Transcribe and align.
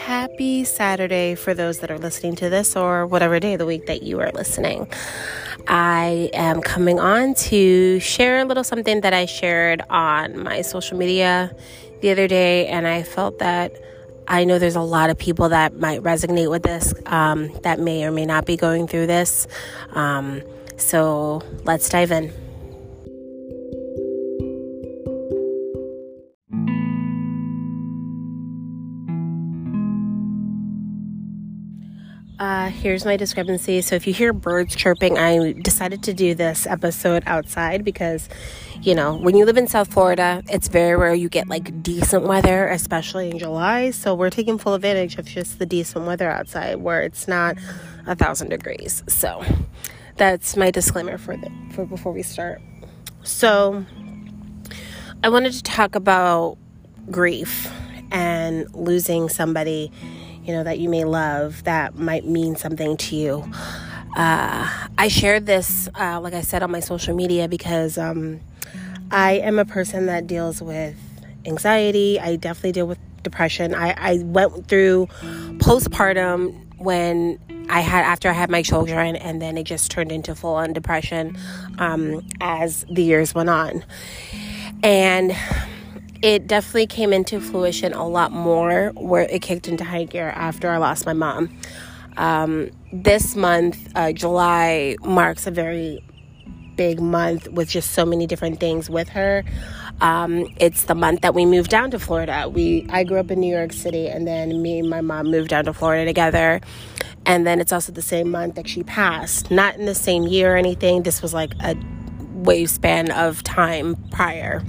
Happy 0.00 0.64
Saturday 0.64 1.34
for 1.34 1.52
those 1.52 1.80
that 1.80 1.90
are 1.90 1.98
listening 1.98 2.34
to 2.36 2.48
this 2.48 2.74
or 2.74 3.06
whatever 3.06 3.38
day 3.38 3.52
of 3.52 3.58
the 3.58 3.66
week 3.66 3.84
that 3.84 4.02
you 4.02 4.18
are 4.18 4.30
listening. 4.32 4.90
I 5.68 6.30
am 6.32 6.62
coming 6.62 6.98
on 6.98 7.34
to 7.34 8.00
share 8.00 8.40
a 8.40 8.46
little 8.46 8.64
something 8.64 9.02
that 9.02 9.12
I 9.12 9.26
shared 9.26 9.82
on 9.90 10.42
my 10.42 10.62
social 10.62 10.96
media 10.96 11.54
the 12.00 12.10
other 12.10 12.26
day, 12.26 12.66
and 12.68 12.88
I 12.88 13.02
felt 13.02 13.40
that 13.40 13.76
I 14.26 14.44
know 14.44 14.58
there's 14.58 14.74
a 14.74 14.80
lot 14.80 15.10
of 15.10 15.18
people 15.18 15.50
that 15.50 15.76
might 15.76 16.00
resonate 16.00 16.50
with 16.50 16.62
this 16.62 16.94
um, 17.04 17.52
that 17.62 17.78
may 17.78 18.02
or 18.04 18.10
may 18.10 18.24
not 18.24 18.46
be 18.46 18.56
going 18.56 18.88
through 18.88 19.06
this. 19.06 19.46
Um, 19.92 20.40
so 20.78 21.42
let's 21.64 21.90
dive 21.90 22.10
in. 22.10 22.32
Here's 32.70 33.04
my 33.04 33.16
discrepancy. 33.16 33.80
So, 33.82 33.96
if 33.96 34.06
you 34.06 34.14
hear 34.14 34.32
birds 34.32 34.74
chirping, 34.74 35.18
I 35.18 35.52
decided 35.52 36.02
to 36.04 36.14
do 36.14 36.34
this 36.34 36.66
episode 36.66 37.22
outside 37.26 37.84
because, 37.84 38.28
you 38.80 38.94
know, 38.94 39.16
when 39.16 39.36
you 39.36 39.44
live 39.44 39.56
in 39.56 39.66
South 39.66 39.92
Florida, 39.92 40.42
it's 40.48 40.68
very 40.68 40.96
rare 40.96 41.14
you 41.14 41.28
get 41.28 41.48
like 41.48 41.82
decent 41.82 42.24
weather, 42.24 42.68
especially 42.68 43.30
in 43.30 43.38
July. 43.38 43.90
So, 43.90 44.14
we're 44.14 44.30
taking 44.30 44.58
full 44.58 44.74
advantage 44.74 45.18
of 45.18 45.26
just 45.26 45.58
the 45.58 45.66
decent 45.66 46.06
weather 46.06 46.30
outside 46.30 46.76
where 46.76 47.02
it's 47.02 47.28
not 47.28 47.56
a 48.06 48.16
thousand 48.16 48.48
degrees. 48.48 49.02
So, 49.08 49.44
that's 50.16 50.56
my 50.56 50.70
disclaimer 50.70 51.18
for 51.18 51.36
the 51.36 51.50
for 51.72 51.84
before 51.84 52.12
we 52.12 52.22
start. 52.22 52.60
So, 53.22 53.84
I 55.22 55.28
wanted 55.28 55.52
to 55.52 55.62
talk 55.62 55.94
about 55.94 56.56
grief 57.10 57.70
and 58.10 58.72
losing 58.74 59.28
somebody 59.28 59.92
you 60.44 60.52
know, 60.52 60.64
that 60.64 60.78
you 60.78 60.88
may 60.88 61.04
love 61.04 61.64
that 61.64 61.96
might 61.96 62.26
mean 62.26 62.56
something 62.56 62.96
to 62.96 63.16
you. 63.16 63.52
Uh, 64.16 64.68
I 64.98 65.08
shared 65.08 65.46
this, 65.46 65.88
uh, 65.98 66.20
like 66.20 66.34
I 66.34 66.40
said, 66.40 66.62
on 66.62 66.70
my 66.70 66.80
social 66.80 67.14
media 67.14 67.48
because 67.48 67.96
um, 67.96 68.40
I 69.10 69.34
am 69.34 69.58
a 69.58 69.64
person 69.64 70.06
that 70.06 70.26
deals 70.26 70.60
with 70.60 70.96
anxiety. 71.44 72.18
I 72.18 72.36
definitely 72.36 72.72
deal 72.72 72.86
with 72.86 72.98
depression. 73.22 73.74
I, 73.74 73.94
I 73.96 74.18
went 74.24 74.66
through 74.66 75.06
postpartum 75.58 76.54
when 76.78 77.38
I 77.68 77.80
had 77.80 78.04
after 78.04 78.28
I 78.28 78.32
had 78.32 78.50
my 78.50 78.62
children, 78.62 79.14
and 79.16 79.40
then 79.40 79.56
it 79.56 79.64
just 79.64 79.90
turned 79.90 80.10
into 80.10 80.34
full 80.34 80.54
on 80.54 80.72
depression 80.72 81.38
um, 81.78 82.26
as 82.40 82.84
the 82.90 83.02
years 83.02 83.34
went 83.34 83.48
on. 83.48 83.84
And 84.82 85.32
it 86.22 86.46
definitely 86.46 86.86
came 86.86 87.12
into 87.12 87.40
fruition 87.40 87.92
a 87.92 88.06
lot 88.06 88.32
more 88.32 88.92
where 88.94 89.22
it 89.22 89.42
kicked 89.42 89.68
into 89.68 89.84
high 89.84 90.04
gear 90.04 90.28
after 90.30 90.70
I 90.70 90.76
lost 90.76 91.06
my 91.06 91.12
mom. 91.12 91.56
Um, 92.16 92.70
this 92.92 93.36
month, 93.36 93.78
uh, 93.94 94.12
July, 94.12 94.96
marks 95.02 95.46
a 95.46 95.50
very 95.50 96.04
big 96.76 97.00
month 97.00 97.48
with 97.48 97.68
just 97.68 97.92
so 97.92 98.04
many 98.04 98.26
different 98.26 98.60
things 98.60 98.90
with 98.90 99.08
her. 99.10 99.44
Um, 100.00 100.46
it's 100.56 100.84
the 100.84 100.94
month 100.94 101.20
that 101.22 101.34
we 101.34 101.46
moved 101.46 101.70
down 101.70 101.90
to 101.90 101.98
Florida. 101.98 102.48
We 102.48 102.86
I 102.90 103.04
grew 103.04 103.18
up 103.18 103.30
in 103.30 103.40
New 103.40 103.54
York 103.54 103.72
City, 103.72 104.08
and 104.08 104.26
then 104.26 104.60
me 104.62 104.78
and 104.78 104.90
my 104.90 105.00
mom 105.00 105.30
moved 105.30 105.50
down 105.50 105.64
to 105.66 105.72
Florida 105.72 106.04
together. 106.04 106.60
And 107.26 107.46
then 107.46 107.60
it's 107.60 107.72
also 107.72 107.92
the 107.92 108.02
same 108.02 108.30
month 108.30 108.54
that 108.54 108.66
she 108.66 108.82
passed. 108.82 109.50
Not 109.50 109.76
in 109.76 109.86
the 109.86 109.94
same 109.94 110.24
year 110.24 110.54
or 110.54 110.56
anything. 110.56 111.02
This 111.02 111.22
was 111.22 111.34
like 111.34 111.54
a 111.60 111.76
wave 112.32 112.70
span 112.70 113.10
of 113.10 113.42
time 113.42 113.96
prior. 114.10 114.62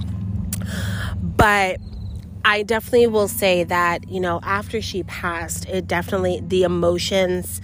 But 1.22 1.80
I 2.44 2.64
definitely 2.64 3.06
will 3.06 3.28
say 3.28 3.62
that, 3.64 4.08
you 4.08 4.20
know, 4.20 4.40
after 4.42 4.82
she 4.82 5.04
passed, 5.04 5.68
it 5.68 5.86
definitely, 5.86 6.42
the 6.44 6.64
emotions 6.64 7.60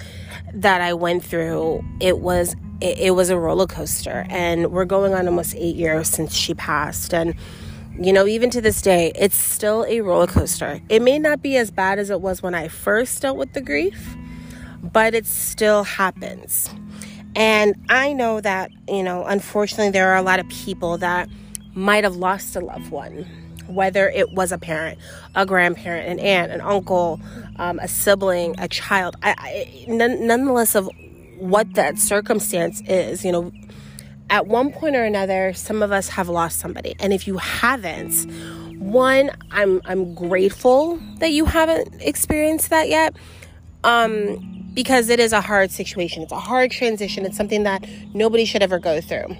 that 0.54 0.80
I 0.80 0.94
went 0.94 1.24
through, 1.24 1.84
it 2.00 2.18
was 2.18 2.54
it, 2.80 2.98
it, 2.98 3.10
was 3.10 3.28
a 3.28 3.36
roller 3.36 3.66
coaster. 3.66 4.24
And 4.28 4.70
we're 4.70 4.84
going 4.84 5.12
on 5.12 5.26
almost 5.26 5.56
eight 5.56 5.74
years 5.74 6.08
since 6.08 6.32
she 6.32 6.54
passed. 6.54 7.12
And 7.12 7.34
you 8.00 8.12
know 8.12 8.28
even 8.28 8.48
to 8.50 8.60
this 8.60 8.80
day 8.80 9.10
it's 9.16 9.36
still 9.36 9.84
a 9.88 10.00
roller 10.00 10.28
coaster. 10.28 10.80
It 10.88 11.02
may 11.02 11.18
not 11.18 11.42
be 11.42 11.56
as 11.56 11.72
bad 11.72 11.98
as 11.98 12.10
it 12.10 12.20
was 12.20 12.42
when 12.42 12.54
i 12.54 12.68
first 12.68 13.20
dealt 13.22 13.36
with 13.36 13.52
the 13.54 13.60
grief 13.60 14.16
but 14.80 15.14
it 15.14 15.26
still 15.26 15.82
happens. 15.82 16.70
And 17.34 17.74
i 17.88 18.12
know 18.12 18.40
that 18.40 18.70
you 18.86 19.02
know 19.02 19.24
unfortunately 19.24 19.90
there 19.90 20.10
are 20.10 20.16
a 20.16 20.22
lot 20.22 20.38
of 20.38 20.48
people 20.48 20.98
that 20.98 21.28
might 21.74 22.04
have 22.04 22.14
lost 22.14 22.54
a 22.54 22.60
loved 22.60 22.90
one 22.90 23.26
whether 23.68 24.08
it 24.08 24.32
was 24.32 24.52
a 24.52 24.58
parent, 24.58 24.98
a 25.34 25.46
grandparent, 25.46 26.08
an 26.08 26.18
aunt, 26.18 26.52
an 26.52 26.60
uncle, 26.60 27.20
um, 27.56 27.78
a 27.78 27.88
sibling, 27.88 28.54
a 28.58 28.68
child. 28.68 29.16
I, 29.22 29.34
I, 29.38 29.84
nonetheless, 29.88 30.74
of 30.74 30.90
what 31.38 31.74
that 31.74 31.98
circumstance 31.98 32.82
is, 32.86 33.24
you 33.24 33.32
know, 33.32 33.52
at 34.30 34.46
one 34.46 34.72
point 34.72 34.96
or 34.96 35.04
another, 35.04 35.52
some 35.54 35.82
of 35.82 35.92
us 35.92 36.08
have 36.08 36.28
lost 36.28 36.58
somebody, 36.58 36.94
and 37.00 37.12
if 37.12 37.26
you 37.26 37.38
haven't, 37.38 38.26
one, 38.78 39.30
I'm 39.50 39.80
I'm 39.84 40.14
grateful 40.14 40.98
that 41.18 41.32
you 41.32 41.44
haven't 41.44 42.00
experienced 42.00 42.70
that 42.70 42.88
yet. 42.88 43.16
Um, 43.84 44.58
because 44.74 45.08
it 45.08 45.18
is 45.18 45.32
a 45.32 45.40
hard 45.40 45.72
situation. 45.72 46.22
It's 46.22 46.30
a 46.30 46.38
hard 46.38 46.70
transition. 46.70 47.26
It's 47.26 47.36
something 47.36 47.64
that 47.64 47.84
nobody 48.14 48.44
should 48.44 48.62
ever 48.62 48.78
go 48.78 49.00
through. 49.00 49.36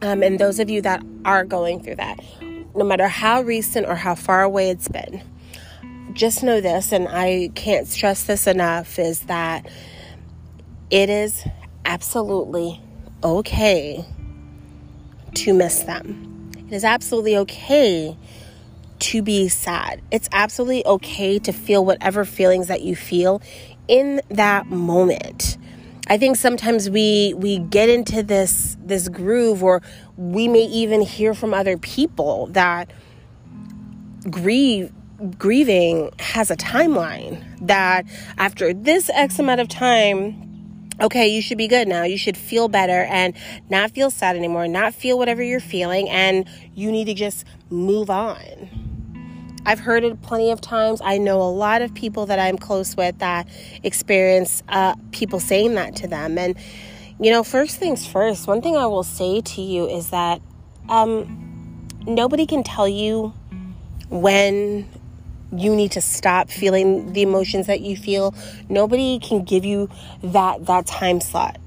Um, 0.00 0.22
and 0.22 0.38
those 0.38 0.58
of 0.58 0.70
you 0.70 0.80
that 0.80 1.02
are 1.26 1.44
going 1.44 1.82
through 1.82 1.96
that, 1.96 2.18
no 2.74 2.84
matter 2.84 3.08
how 3.08 3.42
recent 3.42 3.86
or 3.86 3.94
how 3.94 4.14
far 4.14 4.42
away 4.42 4.70
it's 4.70 4.88
been, 4.88 5.22
just 6.12 6.42
know 6.42 6.60
this, 6.60 6.92
and 6.92 7.08
I 7.08 7.50
can't 7.54 7.86
stress 7.86 8.24
this 8.24 8.46
enough, 8.46 8.98
is 8.98 9.20
that 9.22 9.66
it 10.90 11.08
is 11.08 11.46
absolutely 11.84 12.80
okay 13.22 14.04
to 15.34 15.54
miss 15.54 15.82
them. 15.84 16.50
It 16.68 16.74
is 16.74 16.84
absolutely 16.84 17.36
okay 17.38 18.16
to 18.98 19.22
be 19.22 19.48
sad. 19.48 20.02
It's 20.10 20.28
absolutely 20.32 20.84
okay 20.86 21.38
to 21.40 21.52
feel 21.52 21.84
whatever 21.84 22.24
feelings 22.24 22.68
that 22.68 22.82
you 22.82 22.94
feel 22.94 23.40
in 23.88 24.20
that 24.28 24.66
moment. 24.66 25.56
I 26.10 26.18
think 26.18 26.34
sometimes 26.34 26.90
we 26.90 27.34
we 27.36 27.60
get 27.60 27.88
into 27.88 28.24
this 28.24 28.76
this 28.84 29.08
groove 29.08 29.62
or 29.62 29.80
we 30.16 30.48
may 30.48 30.64
even 30.64 31.02
hear 31.02 31.34
from 31.34 31.54
other 31.54 31.78
people 31.78 32.48
that 32.48 32.90
grieve 34.28 34.92
grieving 35.38 36.10
has 36.18 36.50
a 36.50 36.56
timeline 36.56 37.40
that 37.64 38.06
after 38.38 38.74
this 38.74 39.08
x 39.14 39.38
amount 39.38 39.60
of 39.60 39.68
time 39.68 40.90
okay 41.00 41.28
you 41.28 41.40
should 41.40 41.58
be 41.58 41.68
good 41.68 41.86
now. 41.86 42.02
You 42.02 42.18
should 42.18 42.36
feel 42.36 42.66
better 42.66 43.04
and 43.04 43.32
not 43.68 43.92
feel 43.92 44.10
sad 44.10 44.34
anymore 44.34 44.66
not 44.66 44.92
feel 44.92 45.16
whatever 45.16 45.44
you're 45.44 45.60
feeling 45.60 46.10
and 46.10 46.44
you 46.74 46.90
need 46.90 47.04
to 47.04 47.14
just 47.14 47.44
move 47.70 48.10
on 48.10 48.79
I've 49.66 49.80
heard 49.80 50.04
it 50.04 50.22
plenty 50.22 50.50
of 50.50 50.60
times. 50.60 51.00
I 51.04 51.18
know 51.18 51.40
a 51.42 51.50
lot 51.50 51.82
of 51.82 51.92
people 51.94 52.26
that 52.26 52.38
I'm 52.38 52.58
close 52.58 52.96
with 52.96 53.18
that 53.18 53.48
experience 53.82 54.62
uh, 54.68 54.94
people 55.12 55.40
saying 55.40 55.74
that 55.74 55.96
to 55.96 56.08
them. 56.08 56.38
And, 56.38 56.56
you 57.20 57.30
know, 57.30 57.42
first 57.42 57.78
things 57.78 58.06
first, 58.06 58.46
one 58.46 58.62
thing 58.62 58.76
I 58.76 58.86
will 58.86 59.02
say 59.02 59.40
to 59.40 59.60
you 59.62 59.86
is 59.86 60.10
that 60.10 60.40
um, 60.88 61.86
nobody 62.06 62.46
can 62.46 62.62
tell 62.62 62.88
you 62.88 63.34
when 64.08 64.88
you 65.52 65.74
need 65.74 65.92
to 65.92 66.00
stop 66.00 66.50
feeling 66.50 67.12
the 67.12 67.22
emotions 67.22 67.66
that 67.66 67.80
you 67.80 67.96
feel. 67.96 68.34
Nobody 68.68 69.18
can 69.18 69.44
give 69.44 69.64
you 69.64 69.88
that 70.22 70.66
that 70.66 70.86
time 70.86 71.20
slot. 71.20 71.58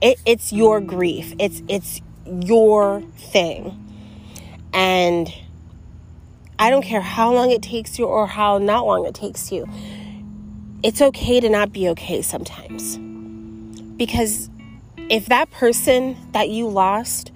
It, 0.00 0.20
it's 0.24 0.52
your 0.52 0.80
grief. 0.80 1.34
It's 1.38 1.62
it's 1.68 2.00
your 2.26 3.02
thing. 3.16 3.76
And 4.72 5.32
I 6.60 6.68
don't 6.68 6.82
care 6.82 7.00
how 7.00 7.32
long 7.32 7.50
it 7.50 7.62
takes 7.62 7.98
you 7.98 8.04
or 8.04 8.26
how 8.26 8.58
not 8.58 8.86
long 8.86 9.06
it 9.06 9.14
takes 9.14 9.50
you. 9.50 9.66
It's 10.82 11.00
okay 11.00 11.40
to 11.40 11.48
not 11.48 11.72
be 11.72 11.88
okay 11.88 12.20
sometimes. 12.20 12.98
Because 13.96 14.50
if 15.08 15.26
that 15.26 15.50
person 15.50 16.18
that 16.32 16.50
you 16.50 16.68
lost 16.68 17.32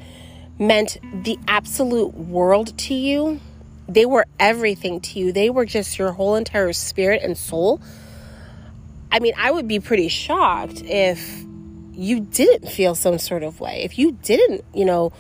meant 0.59 0.99
the 1.25 1.39
absolute 1.49 2.13
world 2.13 2.77
to 2.77 2.93
you, 2.93 3.41
they 3.89 4.05
were 4.05 4.27
everything 4.39 5.01
to 5.01 5.19
you, 5.19 5.33
they 5.33 5.49
were 5.49 5.65
just 5.65 5.99
your 5.99 6.13
whole 6.13 6.37
entire 6.37 6.75
spirit 6.75 7.23
and 7.23 7.37
soul. 7.37 7.81
I 9.11 9.21
mean, 9.21 9.33
I 9.39 9.51
would 9.51 9.67
be 9.67 9.81
pretty 9.81 10.09
shocked 10.09 10.83
if 10.85 11.45
you 11.93 12.21
didn't 12.21 12.69
feel 12.69 12.95
some 12.95 13.19
sort 13.19 13.43
of 13.43 13.59
way, 13.59 13.85
if 13.85 13.99
you 13.99 14.13
didn't, 14.23 14.67
you 14.75 14.85
know, 14.85 15.13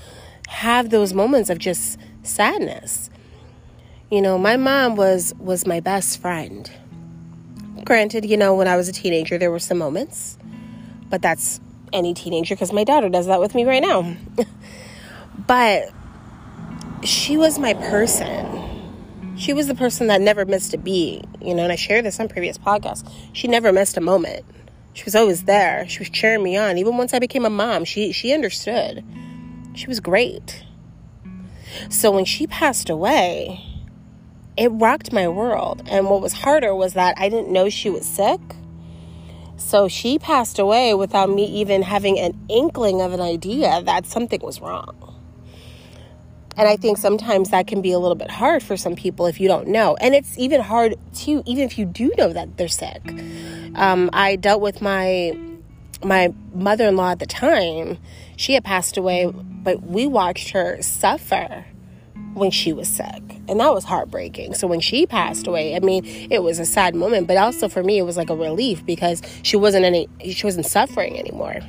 have 0.49 0.91
those 0.91 1.15
moments 1.15 1.49
of 1.49 1.59
just 1.59 1.99
sadness. 2.23 3.09
You 4.15 4.23
know, 4.23 4.39
my 4.39 4.57
mom 4.57 4.95
was 4.95 5.35
was 5.41 5.67
my 5.67 5.81
best 5.81 6.21
friend. 6.21 6.71
Granted, 7.83 8.25
you 8.25 8.37
know, 8.37 8.55
when 8.55 8.69
I 8.69 8.77
was 8.77 8.89
a 8.89 8.93
teenager 8.93 9.39
there 9.39 9.51
were 9.51 9.59
some 9.59 9.77
moments, 9.77 10.39
but 11.11 11.21
that's 11.21 11.61
any 11.93 12.15
teenager 12.15 12.55
because 12.55 12.73
my 12.73 12.85
daughter 12.85 13.09
does 13.09 13.27
that 13.27 13.41
with 13.41 13.57
me 13.57 13.65
right 13.65 13.83
now. 13.83 14.15
but 15.49 15.91
she 17.03 17.37
was 17.37 17.59
my 17.59 17.75
person. 17.75 19.35
She 19.37 19.53
was 19.53 19.67
the 19.67 19.75
person 19.75 20.07
that 20.07 20.21
never 20.21 20.45
missed 20.45 20.73
a 20.75 20.79
beat, 20.79 21.25
you 21.43 21.53
know, 21.53 21.65
and 21.65 21.73
I 21.73 21.75
shared 21.75 22.05
this 22.05 22.21
on 22.21 22.29
previous 22.29 22.57
podcasts. 22.57 23.05
She 23.33 23.49
never 23.49 23.73
missed 23.73 23.97
a 23.97 24.01
moment. 24.01 24.45
She 24.93 25.03
was 25.03 25.17
always 25.17 25.43
there. 25.43 25.89
She 25.89 25.99
was 25.99 26.09
cheering 26.09 26.45
me 26.45 26.57
on. 26.57 26.79
Even 26.79 26.97
once 26.99 27.15
I 27.15 27.19
became 27.19 27.45
a 27.45 27.51
mom, 27.51 27.85
she 27.85 28.13
she 28.13 28.33
understood. 28.33 29.05
She 29.75 29.89
was 29.89 29.99
great. 29.99 30.65
So 31.91 32.13
when 32.13 32.25
she 32.25 32.47
passed 32.47 32.89
away, 32.89 33.74
it 34.57 34.69
rocked 34.69 35.13
my 35.13 35.29
world. 35.29 35.83
And 35.87 36.09
what 36.09 36.21
was 36.21 36.33
harder 36.33 36.75
was 36.75 36.95
that 36.95 37.15
I 37.19 37.29
didn't 37.29 37.51
know 37.51 37.69
she 37.69 37.91
was 37.91 38.07
sick. 38.07 38.41
So 39.57 39.89
she 39.89 40.19
passed 40.19 40.59
away 40.59 40.95
without 40.95 41.31
me 41.31 41.45
even 41.47 41.83
having 41.83 42.19
an 42.19 42.39
inkling 42.49 43.01
of 43.01 43.13
an 43.13 43.21
idea 43.21 43.83
that 43.83 44.07
something 44.07 44.41
was 44.41 44.61
wrong. 44.61 44.97
And 46.57 46.69
I 46.69 46.77
think 46.77 46.99
sometimes 46.99 47.51
that 47.51 47.67
can 47.67 47.83
be 47.83 47.91
a 47.91 47.99
little 47.99 48.15
bit 48.15 48.31
hard 48.31 48.63
for 48.63 48.77
some 48.77 48.95
people 48.95 49.27
if 49.27 49.41
you 49.41 49.49
don't 49.49 49.69
know. 49.69 49.97
And 50.01 50.15
it's 50.15 50.39
even 50.39 50.61
hard 50.61 50.95
too, 51.13 51.43
even 51.47 51.65
if 51.65 51.79
you 51.79 51.85
do 51.85 52.13
know 52.17 52.33
that 52.33 52.57
they're 52.57 52.69
sick. 52.69 53.03
Um, 53.75 54.11
I 54.13 54.37
dealt 54.37 54.61
with 54.61 54.81
my 54.81 55.37
my 56.05 56.35
mother-in-law 56.53 57.13
at 57.13 57.19
the 57.19 57.27
time. 57.27 57.99
She 58.37 58.55
had 58.55 58.63
passed 58.63 58.97
away, 58.97 59.33
but 59.33 59.83
we 59.83 60.07
watched 60.07 60.51
her 60.51 60.81
suffer 60.83 61.65
when 62.35 62.51
she 62.51 62.73
was 62.73 62.89
sick. 62.89 63.23
And 63.49 63.61
that 63.61 63.73
was 63.73 63.85
heartbreaking. 63.85 64.55
So 64.55 64.67
when 64.67 64.81
she 64.81 65.07
passed 65.07 65.47
away, 65.47 65.77
I 65.77 65.81
mean, 65.81 66.05
it 66.05 66.43
was 66.43 66.59
a 66.59 66.67
sad 66.67 66.95
moment, 66.95 67.27
but 67.27 67.37
also 67.37 67.69
for 67.69 67.83
me 67.83 67.99
it 67.99 68.03
was 68.03 68.17
like 68.17 68.31
a 68.31 68.37
relief 68.37 68.85
because 68.85 69.23
she 69.43 69.57
wasn't 69.57 69.85
any 69.85 70.09
she 70.31 70.47
wasn't 70.47 70.67
suffering 70.67 71.19
anymore. 71.19 71.61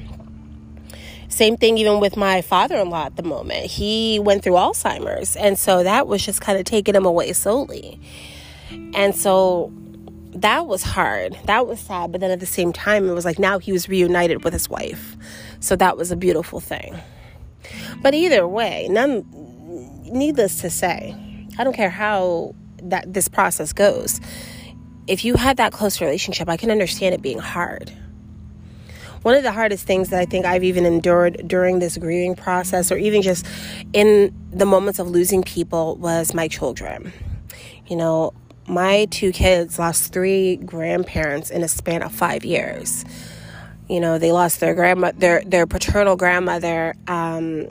Same 1.27 1.57
thing 1.57 1.77
even 1.77 2.00
with 2.00 2.15
my 2.17 2.41
father-in-law 2.41 3.07
at 3.07 3.15
the 3.15 3.23
moment. 3.23 3.65
He 3.65 4.19
went 4.19 4.44
through 4.44 4.53
Alzheimer's, 4.53 5.35
and 5.35 5.57
so 5.57 5.83
that 5.83 6.07
was 6.07 6.25
just 6.25 6.39
kind 6.39 6.57
of 6.57 6.65
taking 6.65 6.95
him 6.95 7.06
away 7.06 7.33
slowly. 7.33 8.00
And 8.94 9.15
so 9.15 9.73
that 10.35 10.67
was 10.67 10.83
hard. 10.83 11.38
That 11.45 11.67
was 11.67 11.79
sad, 11.79 12.12
but 12.12 12.21
then 12.21 12.31
at 12.31 12.39
the 12.39 12.45
same 12.45 12.71
time 12.71 13.09
it 13.09 13.13
was 13.13 13.25
like 13.25 13.39
now 13.39 13.59
he 13.59 13.71
was 13.71 13.89
reunited 13.89 14.44
with 14.44 14.53
his 14.53 14.69
wife. 14.69 15.17
So 15.59 15.75
that 15.75 15.97
was 15.97 16.12
a 16.12 16.15
beautiful 16.15 16.59
thing. 16.59 16.95
But 18.01 18.13
either 18.13 18.47
way, 18.47 18.88
none 18.89 19.25
needless 20.06 20.62
to 20.62 20.69
say, 20.69 21.16
I 21.57 21.63
don't 21.63 21.75
care 21.75 21.90
how 21.90 22.56
that 22.84 23.13
this 23.13 23.28
process 23.28 23.74
goes. 23.74 24.19
If 25.07 25.24
you 25.24 25.36
had 25.36 25.57
that 25.57 25.72
close 25.72 26.02
relationship, 26.02 26.50
I 26.50 26.57
can 26.57 26.72
understand 26.72 27.13
it 27.13 27.22
being 27.22 27.40
hard. 27.40 27.92
One 29.22 29.36
of 29.36 29.44
the 29.44 29.52
hardest 29.52 29.88
things 29.88 30.10
that 30.10 30.19
I 30.19 30.25
think 30.25 30.46
I've 30.46 30.63
even 30.63 30.86
endured 30.86 31.48
during 31.48 31.80
this 31.80 31.98
grieving 31.98 32.36
process, 32.36 32.92
or 32.92 32.98
even 32.98 33.22
just 33.22 33.46
in 33.94 34.34
the 34.52 34.66
moments 34.66 35.00
of 35.00 35.10
losing 35.10 35.42
people, 35.42 35.96
was 35.96 36.34
my 36.34 36.48
children. 36.48 37.12
You 37.88 37.96
know, 37.96 38.34
my 38.68 39.06
two 39.06 39.31
kids 39.31 39.80
lost 39.80 40.13
three 40.13 40.58
grandparents 40.58 41.50
in 41.50 41.63
a 41.63 41.68
span 41.68 42.04
of 42.04 42.12
five 42.12 42.46
years. 42.46 43.06
You 43.90 44.00
know, 44.00 44.18
they 44.18 44.31
lost 44.31 44.60
their 44.60 44.74
grandma, 44.74 45.12
their 45.16 45.44
their 45.46 45.68
paternal 45.68 46.16
grandmother 46.16 46.96
um, 47.08 47.68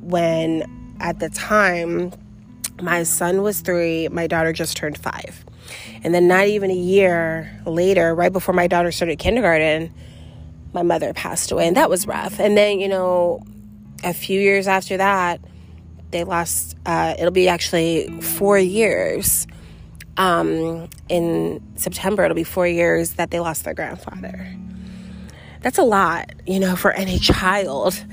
when 0.00 0.79
at 1.00 1.18
the 1.18 1.30
time, 1.30 2.12
my 2.80 3.02
son 3.02 3.42
was 3.42 3.60
three, 3.60 4.08
my 4.08 4.26
daughter 4.26 4.52
just 4.52 4.76
turned 4.76 4.98
five. 4.98 5.44
And 6.02 6.14
then, 6.14 6.28
not 6.28 6.46
even 6.46 6.70
a 6.70 6.76
year 6.76 7.50
later, 7.66 8.14
right 8.14 8.32
before 8.32 8.54
my 8.54 8.66
daughter 8.66 8.92
started 8.92 9.18
kindergarten, 9.18 9.92
my 10.72 10.82
mother 10.82 11.12
passed 11.12 11.50
away, 11.50 11.66
and 11.66 11.76
that 11.76 11.90
was 11.90 12.06
rough. 12.06 12.38
And 12.38 12.56
then, 12.56 12.80
you 12.80 12.88
know, 12.88 13.42
a 14.04 14.12
few 14.12 14.40
years 14.40 14.66
after 14.66 14.96
that, 14.96 15.40
they 16.10 16.24
lost, 16.24 16.76
uh, 16.86 17.14
it'll 17.18 17.30
be 17.30 17.48
actually 17.48 18.08
four 18.20 18.58
years. 18.58 19.46
Um, 20.16 20.88
in 21.08 21.62
September, 21.76 22.24
it'll 22.24 22.34
be 22.34 22.44
four 22.44 22.66
years 22.66 23.14
that 23.14 23.30
they 23.30 23.40
lost 23.40 23.64
their 23.64 23.74
grandfather. 23.74 24.54
That's 25.60 25.78
a 25.78 25.82
lot, 25.82 26.32
you 26.46 26.58
know, 26.58 26.76
for 26.76 26.92
any 26.92 27.18
child 27.20 28.04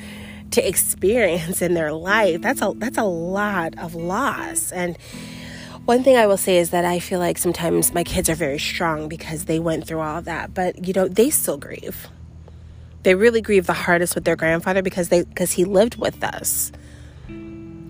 to 0.51 0.67
experience 0.67 1.61
in 1.61 1.73
their 1.73 1.93
life. 1.93 2.41
That's 2.41 2.61
a 2.61 2.73
that's 2.75 2.97
a 2.97 3.03
lot 3.03 3.77
of 3.77 3.95
loss. 3.95 4.71
And 4.71 4.97
one 5.85 6.03
thing 6.03 6.17
I 6.17 6.27
will 6.27 6.37
say 6.37 6.57
is 6.57 6.71
that 6.71 6.83
I 6.83 6.99
feel 6.99 7.19
like 7.19 7.37
sometimes 7.37 7.93
my 7.93 8.03
kids 8.03 8.29
are 8.29 8.35
very 8.35 8.59
strong 8.59 9.07
because 9.07 9.45
they 9.45 9.59
went 9.59 9.87
through 9.87 10.01
all 10.01 10.21
that, 10.23 10.53
but 10.53 10.85
you 10.85 10.93
know, 10.93 11.07
they 11.07 11.29
still 11.29 11.57
grieve. 11.57 12.07
They 13.03 13.15
really 13.15 13.41
grieve 13.41 13.67
the 13.67 13.73
hardest 13.73 14.13
with 14.13 14.25
their 14.25 14.35
grandfather 14.35 14.81
because 14.81 15.09
they 15.09 15.23
because 15.23 15.53
he 15.53 15.63
lived 15.63 15.95
with 15.95 16.23
us. 16.23 16.71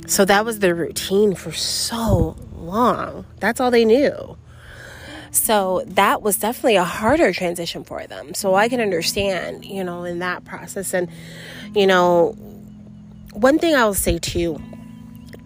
So 0.07 0.25
that 0.25 0.45
was 0.45 0.59
their 0.59 0.75
routine 0.75 1.35
for 1.35 1.51
so 1.51 2.35
long. 2.55 3.25
That's 3.39 3.59
all 3.59 3.71
they 3.71 3.83
knew. 3.83 4.37
So 5.37 5.83
that 5.87 6.21
was 6.21 6.37
definitely 6.37 6.75
a 6.75 6.83
harder 6.83 7.31
transition 7.33 7.83
for 7.83 8.05
them. 8.07 8.33
So 8.33 8.55
I 8.55 8.69
can 8.69 8.81
understand, 8.81 9.65
you 9.65 9.83
know, 9.83 10.03
in 10.03 10.19
that 10.19 10.45
process. 10.45 10.93
And, 10.93 11.09
you 11.75 11.87
know, 11.87 12.35
one 13.33 13.59
thing 13.59 13.75
I 13.75 13.85
will 13.85 13.93
say 13.93 14.17
too 14.17 14.61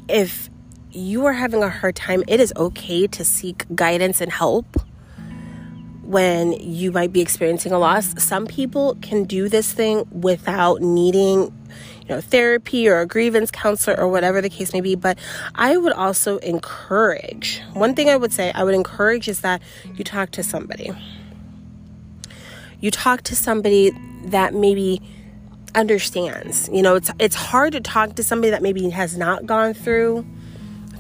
if 0.07 0.49
you 0.91 1.25
are 1.25 1.33
having 1.33 1.63
a 1.63 1.69
hard 1.69 1.95
time, 1.95 2.23
it 2.27 2.39
is 2.39 2.53
okay 2.57 3.07
to 3.07 3.23
seek 3.23 3.65
guidance 3.75 4.19
and 4.21 4.31
help 4.31 4.65
when 6.03 6.51
you 6.53 6.91
might 6.91 7.13
be 7.13 7.21
experiencing 7.21 7.71
a 7.71 7.79
loss. 7.79 8.21
Some 8.21 8.45
people 8.45 8.95
can 9.01 9.23
do 9.23 9.47
this 9.47 9.71
thing 9.71 10.05
without 10.11 10.81
needing, 10.81 11.53
know, 12.11 12.21
therapy 12.21 12.87
or 12.87 12.99
a 12.99 13.05
grievance 13.05 13.49
counselor 13.49 13.99
or 13.99 14.07
whatever 14.07 14.41
the 14.41 14.49
case 14.49 14.73
may 14.73 14.81
be. 14.81 14.95
But 14.95 15.17
I 15.55 15.77
would 15.77 15.93
also 15.93 16.37
encourage 16.39 17.61
one 17.73 17.95
thing 17.95 18.09
I 18.09 18.17
would 18.17 18.31
say 18.31 18.51
I 18.53 18.63
would 18.63 18.75
encourage 18.75 19.27
is 19.27 19.41
that 19.41 19.61
you 19.95 20.03
talk 20.03 20.31
to 20.31 20.43
somebody. 20.43 20.91
You 22.79 22.91
talk 22.91 23.21
to 23.23 23.35
somebody 23.35 23.91
that 24.25 24.53
maybe 24.53 25.01
understands. 25.75 26.69
You 26.71 26.81
know, 26.81 26.95
it's 26.95 27.11
it's 27.19 27.35
hard 27.35 27.73
to 27.73 27.81
talk 27.81 28.15
to 28.15 28.23
somebody 28.23 28.51
that 28.51 28.61
maybe 28.61 28.89
has 28.89 29.17
not 29.17 29.45
gone 29.45 29.73
through 29.73 30.25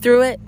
through 0.01 0.23
it. 0.23 0.39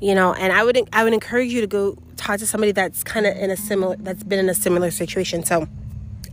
You 0.00 0.14
know, 0.14 0.34
and 0.34 0.52
I 0.52 0.64
would 0.64 0.78
I 0.92 1.04
would 1.04 1.12
encourage 1.12 1.52
you 1.52 1.60
to 1.60 1.66
go 1.66 1.96
talk 2.16 2.38
to 2.38 2.46
somebody 2.46 2.72
that's 2.72 3.02
kind 3.02 3.26
of 3.26 3.36
in 3.36 3.50
a 3.50 3.56
similar 3.56 3.96
that's 3.96 4.22
been 4.22 4.38
in 4.38 4.48
a 4.48 4.54
similar 4.54 4.90
situation. 4.90 5.44
So 5.44 5.68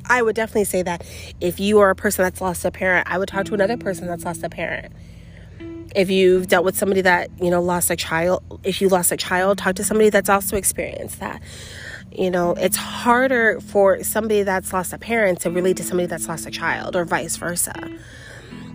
I 0.10 0.24
would 0.24 0.36
definitely 0.36 0.66
say 0.66 0.82
that 0.82 1.06
if 1.40 1.60
you 1.60 1.80
are 1.80 1.92
a 1.92 1.96
person 1.96 2.24
that's 2.24 2.42
lost 2.42 2.66
a 2.66 2.72
parent, 2.72 3.08
I 3.10 3.20
would 3.20 3.30
talk 3.30 3.46
to 3.46 3.54
another 3.54 3.78
person 3.78 4.08
that's 4.08 4.26
lost 4.26 4.44
a 4.44 4.50
parent. 4.50 4.92
If 5.96 6.10
you've 6.10 6.48
dealt 6.48 6.66
with 6.66 6.76
somebody 6.78 7.02
that, 7.02 7.30
you 7.42 7.52
know, 7.52 7.62
lost 7.62 7.90
a 7.92 7.96
child, 7.96 8.44
if 8.64 8.82
you 8.82 8.90
lost 8.90 9.12
a 9.12 9.18
child, 9.18 9.60
talk 9.60 9.76
to 9.76 9.84
somebody 9.84 10.10
that's 10.10 10.30
also 10.30 10.58
experienced 10.58 11.20
that. 11.20 11.42
You 12.12 12.32
know, 12.32 12.54
it's 12.54 12.76
harder 12.76 13.60
for 13.62 14.04
somebody 14.04 14.42
that's 14.42 14.74
lost 14.74 14.94
a 14.94 14.98
parent 14.98 15.42
to 15.42 15.52
relate 15.52 15.78
to 15.78 15.84
somebody 15.84 16.08
that's 16.08 16.28
lost 16.28 16.48
a 16.48 16.52
child 16.52 16.96
or 16.96 17.06
vice 17.06 17.38
versa. 17.38 17.74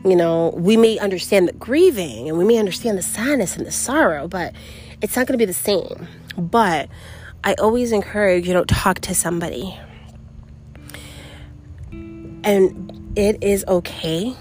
You 0.05 0.15
know, 0.15 0.55
we 0.57 0.77
may 0.77 0.99
understand 0.99 1.49
the 1.49 1.53
grieving 1.55 2.29
and 2.29 2.39
we 2.39 2.45
may 2.45 2.59
understand 2.59 2.97
the 2.97 3.03
sadness 3.03 3.57
and 3.57 3.67
the 3.67 3.73
sorrow, 3.73 4.29
but 4.29 4.55
it's 5.03 5.17
not 5.17 5.27
going 5.27 5.39
to 5.39 5.43
be 5.43 5.47
the 5.47 5.53
same. 5.53 6.07
But 6.37 6.89
I 7.43 7.55
always 7.55 7.91
encourage, 7.91 8.47
you 8.47 8.55
know, 8.55 8.65
talk 8.65 9.01
to 9.01 9.15
somebody. 9.15 9.77
And 12.45 13.13
it 13.17 13.43
is 13.43 13.65
okay 13.67 14.37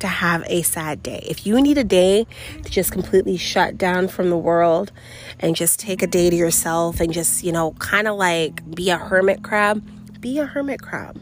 to 0.00 0.06
have 0.06 0.44
a 0.48 0.60
sad 0.62 1.02
day. 1.02 1.24
If 1.26 1.46
you 1.46 1.60
need 1.62 1.78
a 1.78 1.84
day 1.84 2.26
to 2.62 2.70
just 2.70 2.92
completely 2.92 3.38
shut 3.38 3.78
down 3.78 4.08
from 4.08 4.28
the 4.28 4.36
world 4.36 4.92
and 5.38 5.56
just 5.56 5.80
take 5.80 6.02
a 6.02 6.06
day 6.06 6.28
to 6.28 6.36
yourself 6.36 7.00
and 7.00 7.10
just, 7.12 7.42
you 7.42 7.50
know, 7.50 7.70
kind 7.78 8.06
of 8.06 8.16
like 8.16 8.74
be 8.74 8.90
a 8.90 8.98
hermit 8.98 9.42
crab, 9.42 9.82
be 10.20 10.38
a 10.40 10.44
hermit 10.44 10.82
crab. 10.82 11.18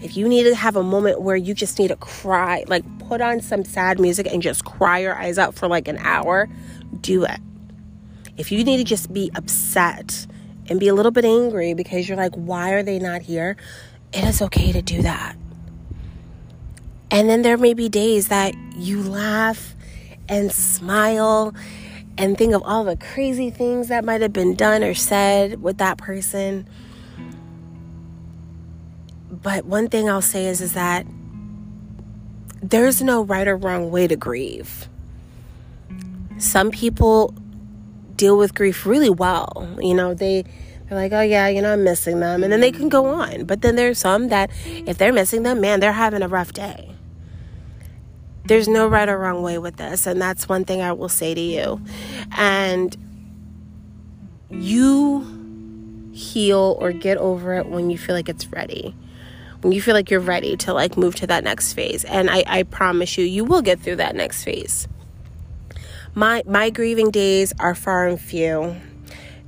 If 0.00 0.16
you 0.16 0.28
need 0.28 0.44
to 0.44 0.54
have 0.54 0.76
a 0.76 0.82
moment 0.84 1.22
where 1.22 1.34
you 1.34 1.52
just 1.52 1.80
need 1.80 1.88
to 1.88 1.96
cry, 1.96 2.64
like 2.68 2.84
put 3.08 3.20
on 3.20 3.40
some 3.40 3.64
sad 3.64 3.98
music 3.98 4.28
and 4.32 4.40
just 4.40 4.64
cry 4.64 4.98
your 4.98 5.16
eyes 5.16 5.36
out 5.38 5.56
for 5.56 5.66
like 5.66 5.88
an 5.88 5.98
hour, 5.98 6.48
do 7.00 7.24
it. 7.24 7.40
If 8.36 8.52
you 8.52 8.62
need 8.62 8.76
to 8.76 8.84
just 8.84 9.12
be 9.12 9.32
upset 9.34 10.28
and 10.68 10.78
be 10.78 10.86
a 10.86 10.94
little 10.94 11.10
bit 11.10 11.24
angry 11.24 11.74
because 11.74 12.08
you're 12.08 12.18
like, 12.18 12.34
why 12.34 12.72
are 12.72 12.82
they 12.82 12.98
not 12.98 13.22
here? 13.22 13.56
It 14.12 14.24
is 14.24 14.40
okay 14.42 14.72
to 14.72 14.82
do 14.82 15.02
that. 15.02 15.36
And 17.10 17.28
then 17.28 17.42
there 17.42 17.56
may 17.56 17.74
be 17.74 17.88
days 17.88 18.28
that 18.28 18.54
you 18.76 19.02
laugh 19.02 19.74
and 20.28 20.52
smile 20.52 21.54
and 22.16 22.36
think 22.36 22.54
of 22.54 22.62
all 22.64 22.84
the 22.84 22.96
crazy 22.96 23.50
things 23.50 23.88
that 23.88 24.04
might 24.04 24.20
have 24.20 24.32
been 24.32 24.54
done 24.54 24.82
or 24.82 24.94
said 24.94 25.62
with 25.62 25.78
that 25.78 25.98
person. 25.98 26.68
But 29.30 29.64
one 29.64 29.88
thing 29.88 30.10
I'll 30.10 30.20
say 30.20 30.46
is 30.46 30.60
is 30.60 30.74
that 30.74 31.06
there's 32.62 33.00
no 33.00 33.22
right 33.22 33.46
or 33.46 33.56
wrong 33.56 33.90
way 33.90 34.06
to 34.08 34.16
grieve. 34.16 34.88
Some 36.38 36.70
people 36.70 37.34
deal 38.16 38.36
with 38.36 38.54
grief 38.54 38.84
really 38.84 39.10
well. 39.10 39.76
You 39.80 39.94
know, 39.94 40.12
they 40.12 40.44
they're 40.88 40.98
like, 40.98 41.12
"Oh 41.12 41.20
yeah, 41.20 41.48
you 41.48 41.62
know, 41.62 41.72
I'm 41.72 41.84
missing 41.84 42.20
them." 42.20 42.42
And 42.42 42.52
then 42.52 42.60
they 42.60 42.72
can 42.72 42.88
go 42.88 43.06
on. 43.06 43.44
But 43.44 43.62
then 43.62 43.76
there's 43.76 43.98
some 43.98 44.28
that 44.28 44.50
if 44.64 44.98
they're 44.98 45.12
missing 45.12 45.42
them, 45.42 45.60
man, 45.60 45.80
they're 45.80 45.92
having 45.92 46.22
a 46.22 46.28
rough 46.28 46.52
day 46.52 46.94
there's 48.48 48.66
no 48.66 48.88
right 48.88 49.08
or 49.08 49.18
wrong 49.18 49.42
way 49.42 49.58
with 49.58 49.76
this. 49.76 50.06
And 50.06 50.20
that's 50.20 50.48
one 50.48 50.64
thing 50.64 50.80
I 50.80 50.92
will 50.92 51.10
say 51.10 51.34
to 51.34 51.40
you. 51.40 51.80
And 52.32 52.96
you 54.50 56.10
heal 56.12 56.76
or 56.80 56.92
get 56.92 57.18
over 57.18 57.54
it 57.54 57.66
when 57.66 57.90
you 57.90 57.98
feel 57.98 58.14
like 58.14 58.28
it's 58.28 58.46
ready. 58.48 58.96
When 59.60 59.72
you 59.72 59.82
feel 59.82 59.94
like 59.94 60.10
you're 60.10 60.20
ready 60.20 60.56
to 60.58 60.72
like 60.72 60.96
move 60.96 61.14
to 61.16 61.26
that 61.26 61.44
next 61.44 61.74
phase. 61.74 62.04
And 62.04 62.30
I, 62.30 62.42
I 62.46 62.62
promise 62.62 63.18
you, 63.18 63.24
you 63.24 63.44
will 63.44 63.62
get 63.62 63.80
through 63.80 63.96
that 63.96 64.16
next 64.16 64.44
phase. 64.44 64.88
My 66.14 66.42
my 66.46 66.70
grieving 66.70 67.10
days 67.10 67.52
are 67.60 67.74
far 67.74 68.08
and 68.08 68.20
few. 68.20 68.76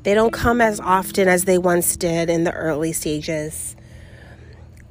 They 0.02 0.14
don't 0.14 0.32
come 0.32 0.60
as 0.60 0.80
often 0.80 1.28
as 1.28 1.44
they 1.44 1.58
once 1.58 1.96
did 1.96 2.30
in 2.30 2.44
the 2.44 2.52
early 2.52 2.92
stages. 2.92 3.76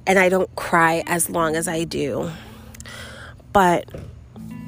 And 0.05 0.19
I 0.19 0.29
don't 0.29 0.53
cry 0.55 1.03
as 1.07 1.29
long 1.29 1.55
as 1.55 1.67
I 1.67 1.83
do. 1.83 2.31
But 3.51 3.89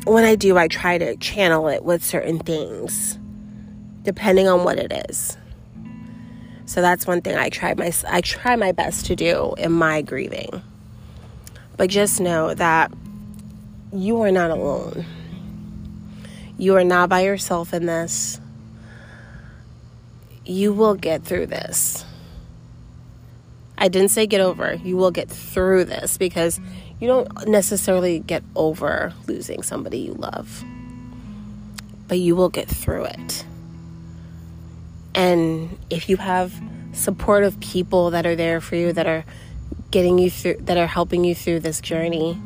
when 0.05 0.23
I 0.23 0.35
do, 0.35 0.57
I 0.57 0.67
try 0.67 0.97
to 0.97 1.15
channel 1.17 1.67
it 1.67 1.83
with 1.83 2.03
certain 2.03 2.39
things, 2.39 3.19
depending 4.01 4.47
on 4.47 4.63
what 4.63 4.79
it 4.79 4.91
is. 5.09 5.37
So 6.65 6.81
that's 6.81 7.05
one 7.05 7.21
thing 7.21 7.35
I 7.35 7.49
try 7.49 7.73
my 7.73 7.91
I 8.07 8.21
try 8.21 8.55
my 8.55 8.71
best 8.71 9.05
to 9.07 9.15
do 9.15 9.53
in 9.57 9.73
my 9.73 10.01
grieving. 10.01 10.61
But 11.77 11.89
just 11.89 12.19
know 12.19 12.53
that 12.53 12.91
you 13.93 14.21
are 14.21 14.31
not 14.31 14.51
alone. 14.51 15.05
You 16.57 16.75
are 16.77 16.83
not 16.83 17.09
by 17.09 17.21
yourself 17.21 17.73
in 17.73 17.85
this 17.85 18.39
you 20.45 20.73
will 20.73 20.95
get 20.95 21.23
through 21.23 21.47
this. 21.47 22.05
I 23.77 23.87
didn't 23.87 24.09
say 24.09 24.27
get 24.27 24.41
over. 24.41 24.75
You 24.75 24.97
will 24.97 25.11
get 25.11 25.29
through 25.29 25.85
this 25.85 26.17
because 26.17 26.59
you 26.99 27.07
don't 27.07 27.47
necessarily 27.47 28.19
get 28.19 28.43
over 28.55 29.13
losing 29.27 29.63
somebody 29.63 29.99
you 29.99 30.13
love, 30.13 30.63
but 32.07 32.19
you 32.19 32.35
will 32.35 32.49
get 32.49 32.67
through 32.67 33.05
it. 33.05 33.45
And 35.15 35.77
if 35.89 36.09
you 36.09 36.17
have 36.17 36.53
supportive 36.93 37.59
people 37.59 38.11
that 38.11 38.25
are 38.25 38.35
there 38.35 38.61
for 38.61 38.75
you, 38.75 38.93
that 38.93 39.07
are 39.07 39.25
getting 39.89 40.19
you 40.19 40.29
through, 40.29 40.57
that 40.61 40.77
are 40.77 40.87
helping 40.87 41.23
you 41.23 41.33
through 41.33 41.61
this 41.61 41.81
journey, 41.81 42.39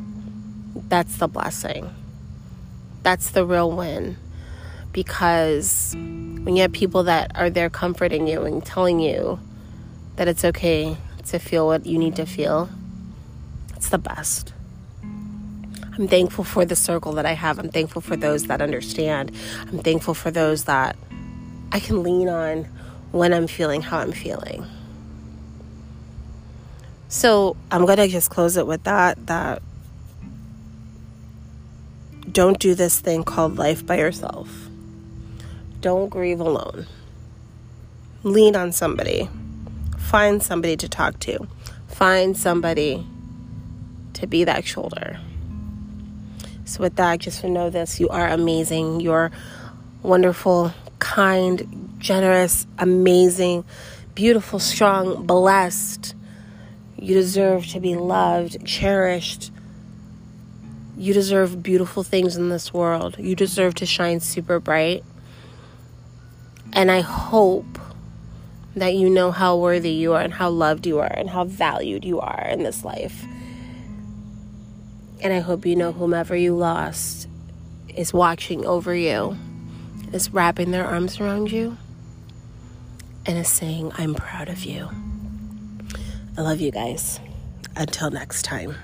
that's 0.88 1.18
the 1.18 1.28
blessing. 1.28 1.90
That's 3.02 3.30
the 3.30 3.44
real 3.44 3.70
win 3.70 4.16
because 4.92 5.94
when 6.46 6.54
you 6.54 6.62
have 6.62 6.70
people 6.70 7.02
that 7.02 7.32
are 7.34 7.50
there 7.50 7.68
comforting 7.68 8.28
you 8.28 8.42
and 8.44 8.64
telling 8.64 9.00
you 9.00 9.40
that 10.14 10.28
it's 10.28 10.44
okay 10.44 10.96
to 11.24 11.40
feel 11.40 11.66
what 11.66 11.84
you 11.84 11.98
need 11.98 12.14
to 12.14 12.24
feel, 12.24 12.70
it's 13.74 13.88
the 13.88 13.98
best. 13.98 14.52
I'm 15.02 16.06
thankful 16.06 16.44
for 16.44 16.64
the 16.64 16.76
circle 16.76 17.14
that 17.14 17.26
I 17.26 17.32
have. 17.32 17.58
I'm 17.58 17.70
thankful 17.70 18.00
for 18.00 18.14
those 18.14 18.44
that 18.44 18.62
understand. 18.62 19.32
I'm 19.62 19.80
thankful 19.80 20.14
for 20.14 20.30
those 20.30 20.64
that 20.64 20.94
I 21.72 21.80
can 21.80 22.04
lean 22.04 22.28
on 22.28 22.68
when 23.10 23.34
I'm 23.34 23.48
feeling 23.48 23.82
how 23.82 23.98
I'm 23.98 24.12
feeling. 24.12 24.64
So 27.08 27.56
I'm 27.72 27.86
going 27.86 27.98
to 27.98 28.06
just 28.06 28.30
close 28.30 28.56
it 28.56 28.68
with 28.68 28.84
that 28.84 29.26
that 29.26 29.62
don't 32.30 32.60
do 32.60 32.76
this 32.76 33.00
thing 33.00 33.24
called 33.24 33.58
life 33.58 33.84
by 33.84 33.98
yourself. 33.98 34.65
Don't 35.86 36.08
grieve 36.08 36.40
alone. 36.40 36.84
Lean 38.24 38.56
on 38.56 38.72
somebody. 38.72 39.30
Find 39.98 40.42
somebody 40.42 40.76
to 40.78 40.88
talk 40.88 41.20
to. 41.20 41.46
Find 41.86 42.36
somebody 42.36 43.06
to 44.14 44.26
be 44.26 44.42
that 44.42 44.64
shoulder. 44.64 45.20
So, 46.64 46.80
with 46.80 46.96
that, 46.96 47.20
just 47.20 47.42
to 47.42 47.48
know 47.48 47.70
this 47.70 48.00
you 48.00 48.08
are 48.08 48.26
amazing. 48.26 48.98
You're 48.98 49.30
wonderful, 50.02 50.74
kind, 50.98 51.94
generous, 51.98 52.66
amazing, 52.80 53.64
beautiful, 54.16 54.58
strong, 54.58 55.24
blessed. 55.24 56.16
You 56.98 57.14
deserve 57.14 57.64
to 57.68 57.78
be 57.78 57.94
loved, 57.94 58.66
cherished. 58.66 59.52
You 60.96 61.14
deserve 61.14 61.62
beautiful 61.62 62.02
things 62.02 62.36
in 62.36 62.48
this 62.48 62.74
world. 62.74 63.14
You 63.20 63.36
deserve 63.36 63.76
to 63.76 63.86
shine 63.86 64.18
super 64.18 64.58
bright. 64.58 65.04
And 66.76 66.90
I 66.90 67.00
hope 67.00 67.78
that 68.76 68.94
you 68.94 69.08
know 69.08 69.30
how 69.30 69.56
worthy 69.56 69.92
you 69.92 70.12
are 70.12 70.20
and 70.20 70.34
how 70.34 70.50
loved 70.50 70.86
you 70.86 70.98
are 70.98 71.10
and 71.10 71.30
how 71.30 71.44
valued 71.44 72.04
you 72.04 72.20
are 72.20 72.46
in 72.50 72.62
this 72.64 72.84
life. 72.84 73.24
And 75.22 75.32
I 75.32 75.40
hope 75.40 75.64
you 75.64 75.74
know 75.74 75.92
whomever 75.92 76.36
you 76.36 76.54
lost 76.54 77.28
is 77.88 78.12
watching 78.12 78.66
over 78.66 78.94
you, 78.94 79.38
is 80.12 80.34
wrapping 80.34 80.70
their 80.70 80.84
arms 80.84 81.18
around 81.18 81.50
you, 81.50 81.78
and 83.24 83.38
is 83.38 83.48
saying, 83.48 83.92
I'm 83.96 84.14
proud 84.14 84.50
of 84.50 84.66
you. 84.66 84.90
I 86.36 86.42
love 86.42 86.60
you 86.60 86.70
guys. 86.70 87.20
Until 87.74 88.10
next 88.10 88.42
time. 88.42 88.76